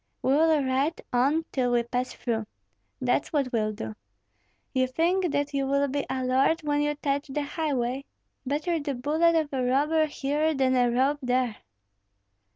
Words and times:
"We 0.23 0.33
will 0.33 0.63
ride 0.63 0.99
on 1.13 1.45
till 1.51 1.71
we 1.73 1.83
pass 1.83 2.11
through, 2.13 2.47
that's 2.99 3.31
what 3.31 3.53
we'll 3.53 3.71
do! 3.71 3.93
You 4.73 4.87
think 4.87 5.31
that 5.31 5.53
you 5.53 5.67
will 5.67 5.87
be 5.87 6.07
a 6.09 6.25
lord 6.25 6.61
when 6.63 6.81
you 6.81 6.95
touch 6.95 7.27
the 7.27 7.43
highway? 7.43 8.05
Better 8.43 8.79
the 8.79 8.95
bullet 8.95 9.35
of 9.35 9.53
a 9.53 9.61
robber 9.63 10.07
here 10.07 10.55
than 10.55 10.75
a 10.75 10.89
rope 10.89 11.19
there." 11.21 11.57